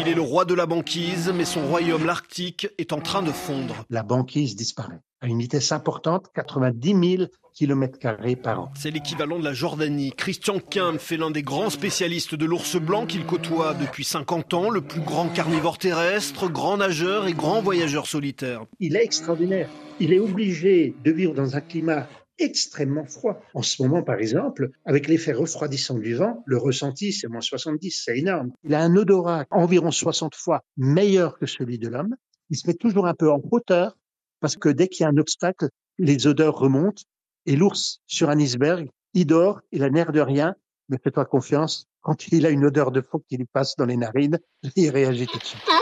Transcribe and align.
Il 0.00 0.08
est 0.08 0.14
le 0.14 0.22
roi 0.22 0.46
de 0.46 0.54
la 0.54 0.64
banquise, 0.64 1.30
mais 1.34 1.44
son 1.44 1.66
royaume, 1.66 2.06
l'Arctique, 2.06 2.68
est 2.78 2.94
en 2.94 3.00
train 3.00 3.20
de 3.20 3.32
fondre. 3.32 3.84
La 3.90 4.02
banquise 4.02 4.56
disparaît 4.56 5.00
à 5.20 5.26
une 5.26 5.40
vitesse 5.40 5.72
importante, 5.72 6.30
90 6.34 7.16
000 7.18 7.28
km 7.52 7.98
par 8.42 8.60
an. 8.60 8.72
C'est 8.74 8.90
l'équivalent 8.90 9.38
de 9.38 9.44
la 9.44 9.52
Jordanie. 9.52 10.14
Christian 10.16 10.58
Kempf 10.58 11.02
fait 11.02 11.18
l'un 11.18 11.30
des 11.30 11.42
grands 11.42 11.68
spécialistes 11.68 12.34
de 12.34 12.46
l'ours 12.46 12.76
blanc 12.76 13.04
qu'il 13.04 13.26
côtoie 13.26 13.74
depuis 13.74 14.04
50 14.04 14.54
ans, 14.54 14.70
le 14.70 14.80
plus 14.80 15.02
grand 15.02 15.28
carnivore 15.28 15.76
terrestre, 15.76 16.48
grand 16.48 16.78
nageur 16.78 17.26
et 17.26 17.34
grand 17.34 17.60
voyageur 17.60 18.06
solitaire. 18.06 18.64
Il 18.78 18.96
est 18.96 19.04
extraordinaire. 19.04 19.68
Il 19.98 20.14
est 20.14 20.18
obligé 20.18 20.94
de 21.04 21.12
vivre 21.12 21.34
dans 21.34 21.56
un 21.56 21.60
climat 21.60 22.06
extrêmement 22.40 23.04
froid. 23.04 23.40
En 23.54 23.62
ce 23.62 23.82
moment, 23.82 24.02
par 24.02 24.16
exemple, 24.16 24.70
avec 24.84 25.08
l'effet 25.08 25.32
refroidissant 25.32 25.98
du 25.98 26.14
vent, 26.14 26.42
le 26.46 26.58
ressenti, 26.58 27.12
c'est 27.12 27.28
moins 27.28 27.40
70, 27.40 28.02
c'est 28.04 28.18
énorme. 28.18 28.52
Il 28.64 28.74
a 28.74 28.80
un 28.80 28.96
odorat 28.96 29.46
environ 29.50 29.90
60 29.90 30.34
fois 30.34 30.62
meilleur 30.76 31.38
que 31.38 31.46
celui 31.46 31.78
de 31.78 31.88
l'homme. 31.88 32.16
Il 32.48 32.56
se 32.56 32.66
met 32.66 32.74
toujours 32.74 33.06
un 33.06 33.14
peu 33.14 33.30
en 33.30 33.40
hauteur 33.50 33.96
parce 34.40 34.56
que 34.56 34.68
dès 34.68 34.88
qu'il 34.88 35.04
y 35.04 35.06
a 35.06 35.10
un 35.10 35.18
obstacle, 35.18 35.68
les 35.98 36.26
odeurs 36.26 36.56
remontent. 36.56 37.02
Et 37.46 37.56
l'ours, 37.56 38.00
sur 38.06 38.30
un 38.30 38.38
iceberg, 38.38 38.88
il 39.14 39.26
dort, 39.26 39.60
il 39.72 39.82
a 39.82 39.88
l'air 39.88 40.12
de 40.12 40.20
rien, 40.20 40.54
mais 40.88 40.98
fais-toi 41.02 41.24
confiance, 41.24 41.86
quand 42.00 42.28
il 42.28 42.46
a 42.46 42.50
une 42.50 42.64
odeur 42.64 42.90
de 42.90 43.00
phoque 43.00 43.24
qui 43.28 43.36
lui 43.36 43.46
passe 43.46 43.76
dans 43.76 43.86
les 43.86 43.96
narines, 43.96 44.38
il 44.76 44.90
réagit 44.90 45.26
tout 45.26 45.38
de 45.38 45.44
suite. 45.44 45.79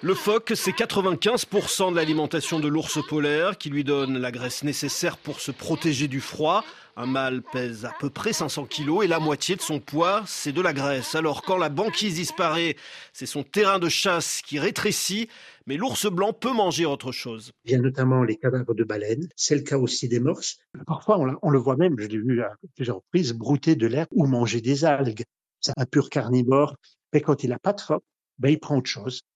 Le 0.00 0.14
phoque, 0.14 0.52
c'est 0.54 0.70
95% 0.70 1.90
de 1.90 1.96
l'alimentation 1.96 2.60
de 2.60 2.68
l'ours 2.68 3.04
polaire 3.04 3.58
qui 3.58 3.68
lui 3.68 3.82
donne 3.82 4.16
la 4.16 4.30
graisse 4.30 4.62
nécessaire 4.62 5.18
pour 5.18 5.40
se 5.40 5.50
protéger 5.50 6.06
du 6.06 6.20
froid. 6.20 6.62
Un 6.94 7.06
mâle 7.06 7.42
pèse 7.42 7.84
à 7.84 7.92
peu 7.98 8.08
près 8.08 8.32
500 8.32 8.66
kilos 8.66 9.04
et 9.04 9.08
la 9.08 9.18
moitié 9.18 9.56
de 9.56 9.60
son 9.60 9.80
poids, 9.80 10.22
c'est 10.24 10.52
de 10.52 10.60
la 10.60 10.72
graisse. 10.72 11.16
Alors 11.16 11.42
quand 11.42 11.58
la 11.58 11.68
banquise 11.68 12.14
disparaît, 12.14 12.76
c'est 13.12 13.26
son 13.26 13.42
terrain 13.42 13.80
de 13.80 13.88
chasse 13.88 14.40
qui 14.40 14.60
rétrécit, 14.60 15.28
mais 15.66 15.76
l'ours 15.76 16.06
blanc 16.06 16.32
peut 16.32 16.52
manger 16.52 16.86
autre 16.86 17.10
chose. 17.10 17.50
Il 17.64 17.72
y 17.72 17.74
a 17.74 17.78
notamment 17.78 18.22
les 18.22 18.36
cadavres 18.36 18.74
de 18.74 18.84
baleines, 18.84 19.28
c'est 19.34 19.56
le 19.56 19.62
cas 19.62 19.78
aussi 19.78 20.08
des 20.08 20.20
morses. 20.20 20.58
Parfois, 20.86 21.18
on, 21.42 21.50
le 21.50 21.58
voit 21.58 21.76
même, 21.76 21.96
je 21.98 22.06
l'ai 22.06 22.18
vu 22.18 22.40
à 22.40 22.54
plusieurs 22.76 22.98
reprises, 22.98 23.32
brouter 23.32 23.74
de 23.74 23.88
l'air 23.88 24.06
ou 24.12 24.26
manger 24.26 24.60
des 24.60 24.84
algues. 24.84 25.24
C'est 25.60 25.72
un 25.76 25.86
pur 25.86 26.08
carnivore, 26.08 26.76
mais 27.12 27.20
quand 27.20 27.42
il 27.42 27.50
n'a 27.50 27.58
pas 27.58 27.72
de 27.72 27.80
phoque, 27.80 28.04
ben. 28.38 28.56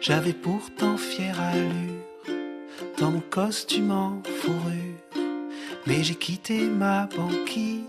J'avais 0.00 0.32
pourtant 0.32 0.96
fière 0.96 1.40
allure 1.40 2.02
dans 2.98 3.10
mon 3.10 3.20
costume 3.20 3.90
en 3.90 4.22
fourrure, 4.24 5.26
mais 5.86 6.04
j'ai 6.04 6.14
quitté 6.14 6.68
ma 6.68 7.06
banquise, 7.06 7.82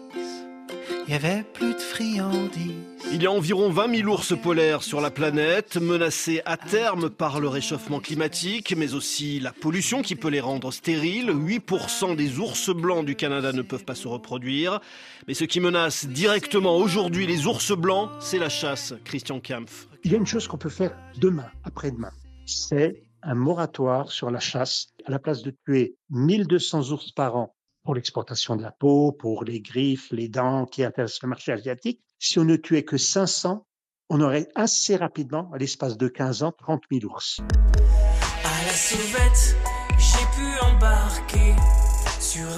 il 1.07 1.11
y 1.11 1.15
avait 1.15 1.43
plus 1.53 1.73
de 1.73 1.79
friandises. 1.79 2.71
Il 3.11 3.21
y 3.21 3.27
a 3.27 3.31
environ 3.31 3.69
20 3.69 3.97
000 3.97 4.09
ours 4.09 4.33
polaires 4.41 4.81
sur 4.81 5.01
la 5.01 5.11
planète, 5.11 5.77
menacés 5.77 6.41
à 6.45 6.57
terme 6.57 7.09
par 7.09 7.39
le 7.39 7.47
réchauffement 7.47 7.99
climatique, 7.99 8.73
mais 8.75 8.93
aussi 8.93 9.39
la 9.39 9.51
pollution 9.51 10.01
qui 10.01 10.15
peut 10.15 10.29
les 10.29 10.39
rendre 10.39 10.71
stériles. 10.71 11.29
8% 11.29 12.15
des 12.15 12.39
ours 12.39 12.69
blancs 12.69 13.05
du 13.05 13.15
Canada 13.15 13.51
ne 13.51 13.61
peuvent 13.61 13.85
pas 13.85 13.95
se 13.95 14.07
reproduire. 14.07 14.79
Mais 15.27 15.33
ce 15.33 15.43
qui 15.43 15.59
menace 15.59 16.05
directement 16.05 16.77
aujourd'hui 16.77 17.27
les 17.27 17.45
ours 17.45 17.71
blancs, 17.73 18.09
c'est 18.19 18.39
la 18.39 18.49
chasse, 18.49 18.93
Christian 19.03 19.39
Kampf. 19.39 19.87
Il 20.03 20.11
y 20.11 20.15
a 20.15 20.17
une 20.17 20.25
chose 20.25 20.47
qu'on 20.47 20.57
peut 20.57 20.69
faire 20.69 20.97
demain, 21.17 21.49
après-demain. 21.63 22.11
C'est 22.45 23.03
un 23.21 23.35
moratoire 23.35 24.11
sur 24.11 24.31
la 24.31 24.39
chasse. 24.39 24.87
À 25.05 25.11
la 25.11 25.19
place 25.19 25.43
de 25.43 25.53
tuer 25.65 25.95
1200 26.09 26.91
ours 26.91 27.11
par 27.11 27.35
an 27.35 27.53
pour 27.83 27.95
l'exportation 27.95 28.55
de 28.55 28.63
la 28.63 28.71
peau, 28.71 29.11
pour 29.11 29.43
les 29.43 29.61
griffes, 29.61 30.11
les 30.11 30.29
dents 30.29 30.65
qui 30.65 30.83
intéressent 30.83 31.21
le 31.23 31.29
marché 31.29 31.51
asiatique, 31.51 32.01
si 32.17 32.39
on 32.39 32.45
ne 32.45 32.55
tuait 32.55 32.83
que 32.83 32.97
500, 32.97 33.65
on 34.09 34.21
aurait 34.21 34.47
assez 34.55 34.95
rapidement, 34.95 35.51
à 35.53 35.57
l'espace 35.57 35.97
de 35.97 36.07
15 36.07 36.43
ans, 36.43 36.51
30 36.51 36.83
000 36.91 37.05
ours. 37.13 37.41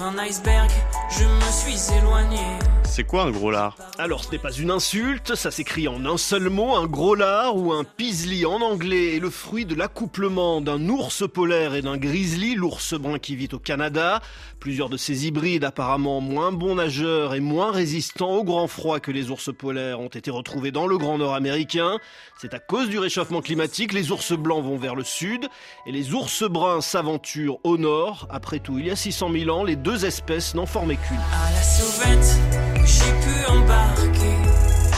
Un 0.06 0.18
iceberg, 0.18 0.70
je 1.10 1.24
me 1.24 1.50
suis 1.50 1.98
éloigné. 1.98 2.38
C'est 2.84 3.04
quoi 3.04 3.24
un 3.24 3.30
gros 3.30 3.50
lard 3.50 3.76
Alors 3.98 4.24
ce 4.24 4.30
n'est 4.30 4.38
pas 4.38 4.52
une 4.52 4.70
insulte, 4.70 5.34
ça 5.34 5.50
s'écrit 5.50 5.88
en 5.88 6.06
un 6.06 6.16
seul 6.16 6.48
mot, 6.48 6.76
un 6.76 6.86
gros 6.86 7.14
lard 7.14 7.56
ou 7.56 7.72
un 7.72 7.84
pisli 7.84 8.46
en 8.46 8.62
anglais 8.62 9.16
est 9.16 9.20
le 9.20 9.28
fruit 9.28 9.66
de 9.66 9.74
l'accouplement 9.74 10.60
d'un 10.60 10.88
ours 10.88 11.24
polaire 11.28 11.74
et 11.74 11.82
d'un 11.82 11.98
grizzly, 11.98 12.54
l'ours 12.54 12.94
brun 12.94 13.18
qui 13.18 13.36
vit 13.36 13.50
au 13.52 13.58
Canada. 13.58 14.22
Plusieurs 14.60 14.88
de 14.88 14.96
ces 14.96 15.26
hybrides 15.26 15.64
apparemment 15.64 16.20
moins 16.20 16.52
bons 16.52 16.76
nageurs 16.76 17.34
et 17.34 17.40
moins 17.40 17.70
résistants 17.70 18.30
au 18.30 18.44
grand 18.44 18.66
froid 18.66 19.00
que 19.00 19.10
les 19.10 19.30
ours 19.30 19.50
polaires 19.52 20.00
ont 20.00 20.08
été 20.08 20.30
retrouvés 20.30 20.70
dans 20.70 20.86
le 20.86 20.96
grand 20.96 21.18
nord 21.18 21.34
américain. 21.34 21.98
C'est 22.40 22.54
à 22.54 22.58
cause 22.60 22.88
du 22.88 22.98
réchauffement 22.98 23.42
climatique, 23.42 23.92
les 23.92 24.10
ours 24.10 24.32
blancs 24.32 24.64
vont 24.64 24.78
vers 24.78 24.94
le 24.94 25.04
sud 25.04 25.48
et 25.86 25.92
les 25.92 26.14
ours 26.14 26.44
bruns 26.44 26.80
s'aventurent 26.80 27.58
au 27.64 27.76
nord. 27.76 28.26
Après 28.30 28.60
tout, 28.60 28.78
il 28.78 28.86
y 28.86 28.90
a 28.90 28.96
600 28.96 29.32
000 29.32 29.50
ans, 29.50 29.64
les 29.64 29.76
espèces 30.04 30.54
n'en 30.54 30.66
formaient 30.66 30.96
qu'une. 30.96 31.16
À 31.16 31.52
la 31.52 31.62
sauvette, 31.62 32.36
j'ai 32.84 33.12
pu 33.24 33.46
embarquer 33.50 34.36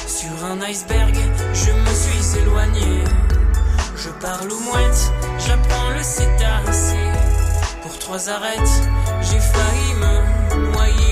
sur 0.07 0.45
un 0.45 0.61
iceberg, 0.63 1.15
je 1.53 1.73
me 1.73 1.95
suis 1.95 2.41
éloigné. 2.41 3.05
Je 3.97 4.09
parle 4.21 4.51
aux 4.51 4.61
mouettes, 4.61 5.13
j'apprends 5.39 5.91
le 5.91 6.03
cétacé. 6.03 6.97
Pour 7.83 7.99
trois 7.99 8.29
arêtes, 8.29 8.83
j'ai 9.23 9.39
failli 9.39 9.95
me 9.95 10.73
noyer. 10.73 11.08